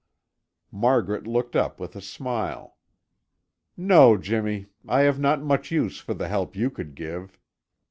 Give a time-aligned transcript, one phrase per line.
[0.71, 2.75] Margaret looked up with a smile.
[3.77, 4.65] "No, Jimmy.
[4.87, 7.37] I have not much use for the help you could give."